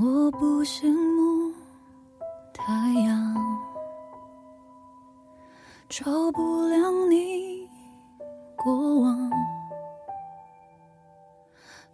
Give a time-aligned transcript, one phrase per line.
[0.00, 1.52] 我不羡慕
[2.54, 2.62] 太
[3.02, 3.34] 阳，
[5.88, 7.68] 照不亮你
[8.54, 9.28] 过往。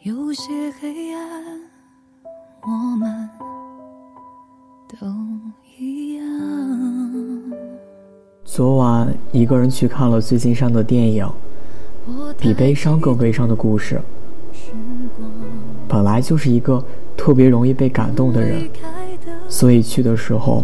[0.00, 1.60] 有些黑暗，
[2.60, 3.30] 我们
[5.00, 5.06] 都
[5.78, 6.26] 一样。
[8.44, 11.26] 昨晚一个人去看了最近上的电影
[12.34, 13.96] 《比悲伤更悲伤的故事》。
[15.88, 16.84] 本来就是一个
[17.24, 18.68] 特别容易被感动的人，
[19.48, 20.62] 所以去的时候，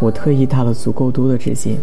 [0.00, 1.76] 我特意带了足够多的纸巾。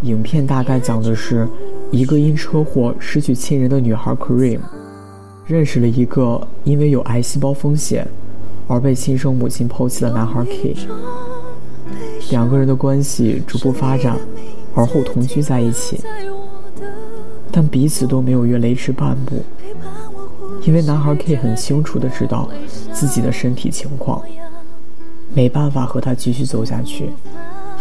[0.00, 1.46] 影片大概讲的是。
[1.90, 4.60] 一个因车祸失去亲人的女孩 Cream，
[5.44, 8.06] 认识了一个因为有癌细胞风险
[8.68, 10.76] 而被亲生母亲抛弃的男孩 K。
[12.30, 14.16] 两个人的关系逐步发展，
[14.72, 16.00] 而后同居在一起，
[17.50, 19.42] 但彼此都没有越雷池半步，
[20.62, 22.48] 因为男孩 K 很清楚的知道
[22.92, 24.22] 自己的身体情况，
[25.34, 27.10] 没办法和他继续走下去，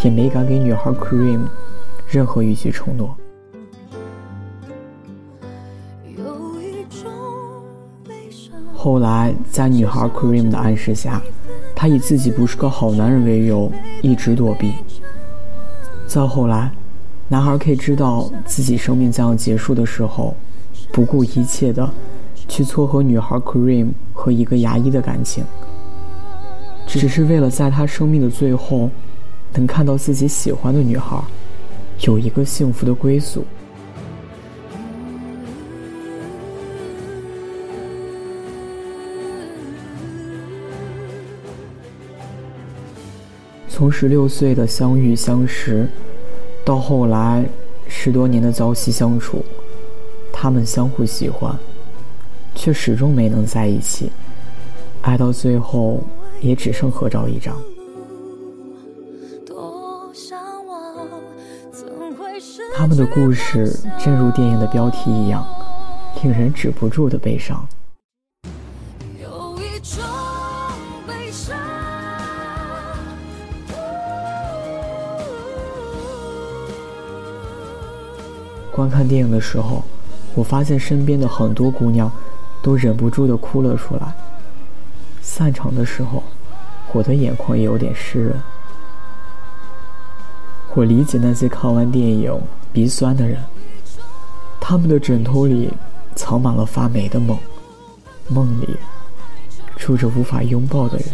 [0.02, 1.42] 也没敢给女孩 Cream
[2.08, 3.16] 任何一句承诺。
[8.74, 11.22] 后来，在女孩 Cream 的暗示下，
[11.76, 13.70] 他以自己不是个好男人为由，
[14.02, 14.74] 一直躲避。
[16.08, 16.72] 再后来，
[17.28, 20.34] 男孩 K 知道自己生命将要结束的时候，
[20.94, 21.88] 不顾一切的
[22.50, 25.46] 去撮合女孩 Cream 和一个牙医的感情，
[26.86, 28.90] 只是为了在他生命的最后，
[29.54, 31.24] 能看到自己喜欢的女孩
[32.02, 33.46] 有一个幸福的归宿。
[43.70, 45.88] 从十六岁的相遇相识，
[46.66, 47.46] 到后来
[47.88, 49.46] 十多年的朝夕相处，
[50.34, 51.58] 他们相互喜欢，
[52.60, 54.12] 却始终没能在一起。
[55.02, 56.04] 爱到最后，
[56.42, 57.56] 也只剩合照一张。
[62.76, 65.46] 他们的故事，正如电影的标题一样，
[66.22, 67.66] 令人止不住的悲伤。
[78.70, 79.82] 观看电影的时候，
[80.36, 82.10] 我发现身边的很多姑娘
[82.62, 84.14] 都忍不住的哭了出来。
[85.22, 86.24] 散场的时候，
[86.92, 88.36] 我的眼眶也有点湿润。
[90.74, 92.40] 我理解那些看完电影
[92.72, 93.38] 鼻酸的人，
[94.60, 95.72] 他们的枕头里
[96.16, 97.38] 藏满了发霉的梦，
[98.28, 98.78] 梦里
[99.76, 101.08] 住着无法拥抱的人。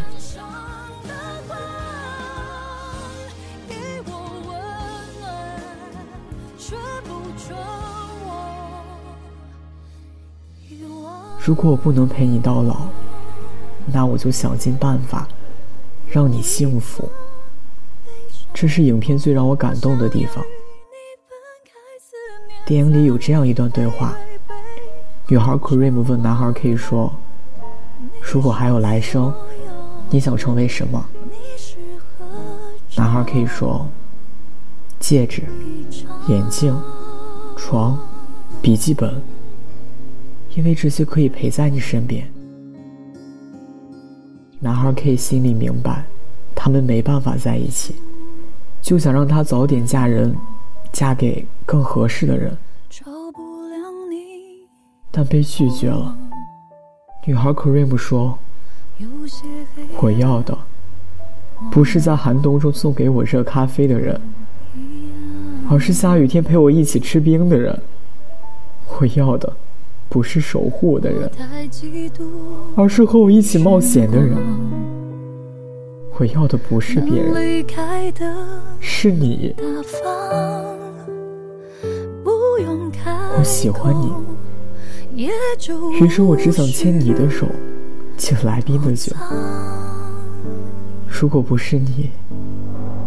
[11.46, 12.88] 如果我不能陪你到老，
[13.94, 15.28] 那我就想尽办法
[16.10, 17.08] 让你幸福。
[18.52, 20.44] 这是影片最让我感动的地方。
[22.66, 24.18] 电影里有这样一段对话：
[25.28, 27.14] 女孩 Cream 问男孩 K 说
[28.20, 29.32] ：“如果还有来生，
[30.10, 31.06] 你想成为什么？”
[32.98, 33.88] 男孩 K 说
[35.00, 35.44] ：“戒指、
[36.28, 36.76] 眼镜、
[37.56, 38.00] 床、
[38.64, 39.22] 笔记本。”
[40.56, 42.26] 因为这些可以陪在你身边。
[44.60, 46.06] 男孩 K 心里明白，
[46.56, 47.96] 他们没办法在一起，
[48.82, 50.34] 就想让她早点嫁人，
[50.94, 52.58] 嫁给更合适的人，
[55.12, 56.18] 但被拒绝了。
[57.26, 58.40] 女孩 Cream 说
[60.00, 60.58] ：“我要的，
[61.70, 64.20] 不是在寒冬中送给我热咖啡的人，
[65.70, 67.78] 而是下雨天陪我一起吃冰的人。
[68.88, 69.52] 我要的。”
[70.16, 71.30] 不是守护我的人，
[72.74, 74.38] 而是和我一起冒险的人。
[76.18, 77.66] 我要的不是别人，
[78.80, 79.54] 是你。
[83.38, 83.94] 我喜欢
[85.14, 85.28] 你，
[86.00, 87.46] 于是我只想牵你的手，
[88.16, 89.14] 敬来宾的酒。
[91.10, 92.10] 如果不是你，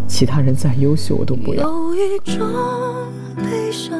[0.06, 1.62] 其他人再优秀我都不要。
[1.66, 2.46] 有一种
[3.38, 3.98] 悲伤，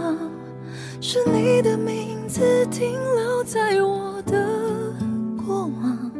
[1.00, 2.07] 是你的名。
[2.28, 4.46] 停留在我的
[5.46, 6.12] 过往，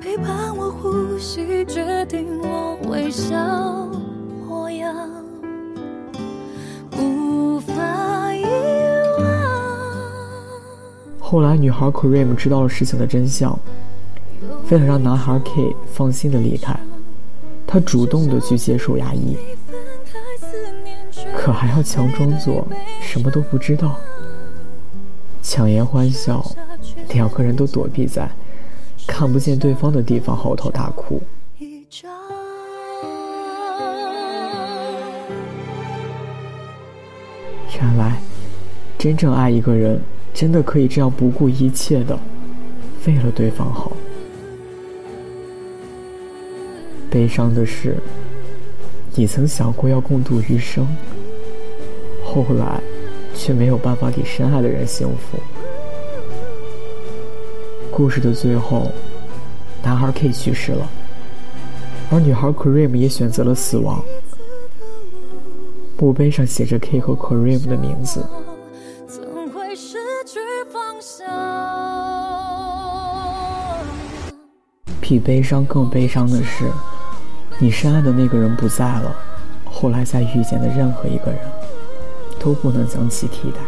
[0.00, 3.36] 陪伴我呼吸，决定我微笑
[4.48, 4.96] 模样，
[6.96, 7.74] 无法
[8.34, 8.44] 遗
[9.18, 9.26] 忘。
[11.18, 13.58] 后来，女孩 Cream 知道了事情的真相，
[14.70, 16.74] 为了让男孩 K 放心的离开，
[17.66, 19.36] 她主动的去接受牙医，
[21.36, 22.66] 可还要强装作
[23.02, 24.00] 什么都不知道。
[25.50, 26.48] 强颜欢笑，
[27.12, 28.30] 两个人都躲避在
[29.04, 31.20] 看不见对方的地方嚎啕大哭。
[37.74, 38.16] 原来，
[38.96, 40.00] 真正爱一个人，
[40.32, 42.16] 真的可以这样不顾一切的，
[43.04, 43.90] 为了对方好。
[47.10, 47.96] 悲伤的是，
[49.16, 50.86] 你曾想过要共度余生，
[52.24, 52.80] 后来，
[53.40, 55.38] 却没有办法给深爱的人幸福。
[57.90, 58.92] 故事的最后，
[59.82, 60.86] 男孩 K 去世了，
[62.10, 64.04] 而女孩 Cream 也选择了死亡。
[65.98, 68.22] 墓碑上写着 K 和 Cream 的名字。
[75.00, 76.70] 比悲伤更悲伤的是，
[77.58, 79.16] 你深爱的那个人不在了，
[79.64, 81.40] 后来再遇见的任何一个人，
[82.40, 83.60] 都不能将其替代。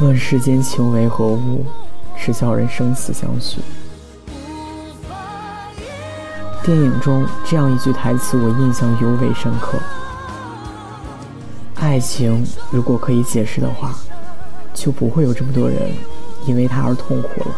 [0.00, 1.64] 问世间情为何物，
[2.16, 3.60] 只叫人生死相许。
[6.64, 9.78] 电影中这样一句台词，我印象尤为深刻。
[11.76, 13.94] 爱情如果可以解释的话，
[14.74, 15.92] 就不会有这么多人
[16.44, 17.56] 因为它而痛苦了。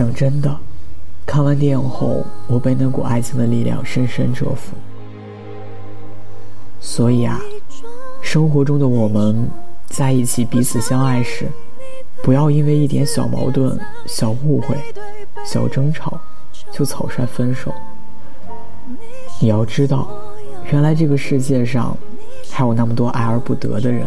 [0.00, 0.56] 讲真的，
[1.26, 4.74] 看完电影后，我被那股爱情的力量深深折服。
[6.80, 7.38] 所以啊。
[8.22, 9.50] 生活中的我们
[9.86, 11.46] 在一起彼此相爱时，
[12.22, 14.74] 不要因为一点小矛盾、小误会、
[15.44, 16.18] 小争吵
[16.70, 17.70] 就草率分手。
[19.38, 20.08] 你要知道，
[20.70, 21.96] 原来这个世界上
[22.50, 24.06] 还有那么多爱而不得的人，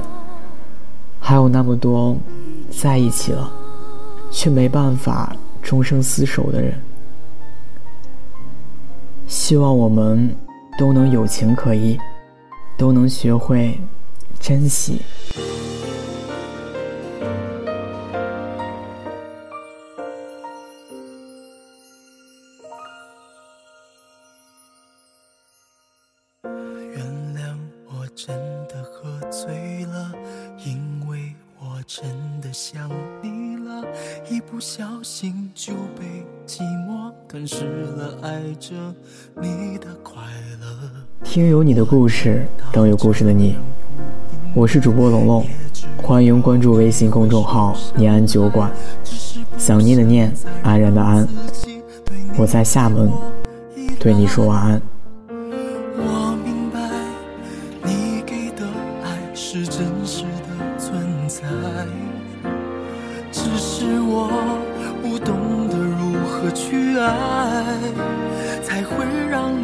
[1.19, 2.15] 还有那么多
[2.71, 3.51] 在一起了
[4.31, 6.79] 却没办法终生厮守的人。
[9.25, 10.35] 希望我们
[10.77, 11.97] 都能有情可依，
[12.77, 13.79] 都能学会。
[14.39, 14.99] 珍惜。
[26.43, 27.55] 原谅
[27.87, 28.35] 我真
[28.67, 30.11] 的喝醉了，
[30.65, 32.05] 因为我真
[32.41, 32.89] 的想，
[34.53, 37.65] 不小心就被寂寞吞噬
[37.97, 38.75] 了爱着
[39.41, 40.21] 你的快
[40.61, 40.91] 乐。
[41.23, 43.55] 听有你的故事，等有故事的你。
[44.53, 45.43] 我是主播龙龙，
[46.03, 48.71] 欢迎关注微信公众号“念安酒馆”，
[49.57, 51.27] 想念的念，安然的安。
[52.37, 53.11] 我在厦门，
[53.99, 54.79] 对你说晚安。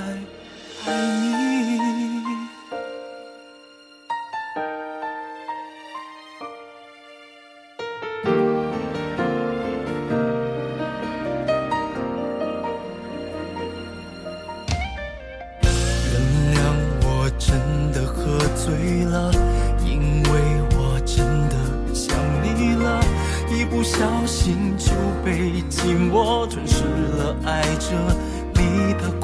[0.00, 0.18] 是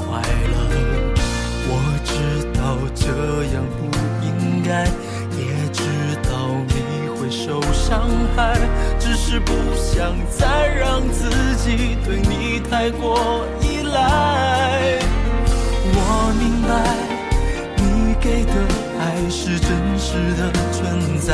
[0.09, 0.57] 快乐。
[1.69, 1.73] 我
[2.03, 2.13] 知
[2.59, 3.07] 道这
[3.55, 3.79] 样不
[4.25, 4.85] 应该，
[5.37, 5.83] 也知
[6.25, 6.31] 道
[6.69, 8.59] 你会受伤害，
[8.99, 14.99] 只是不想再让自己对你太过依赖。
[15.95, 16.71] 我明白
[17.77, 18.53] 你给的。
[19.01, 21.33] 爱是真实的存在，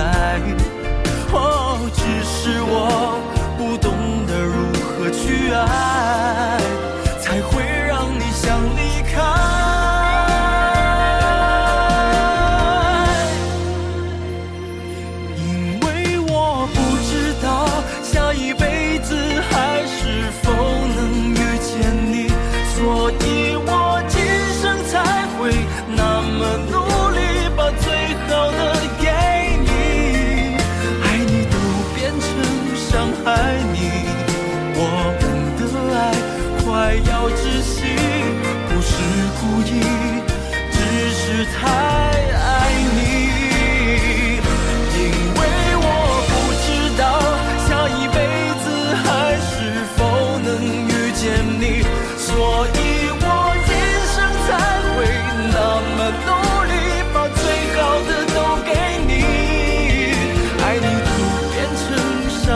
[1.33, 3.04] 哦，只是我